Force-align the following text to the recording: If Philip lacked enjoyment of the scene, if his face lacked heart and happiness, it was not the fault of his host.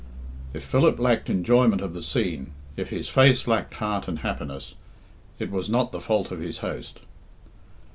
If 0.51 0.63
Philip 0.63 0.97
lacked 0.97 1.29
enjoyment 1.29 1.79
of 1.79 1.93
the 1.93 2.01
scene, 2.01 2.53
if 2.75 2.89
his 2.89 3.07
face 3.07 3.45
lacked 3.45 3.75
heart 3.75 4.07
and 4.07 4.17
happiness, 4.17 4.73
it 5.37 5.51
was 5.51 5.69
not 5.69 5.91
the 5.91 6.01
fault 6.01 6.31
of 6.31 6.39
his 6.39 6.57
host. 6.65 7.01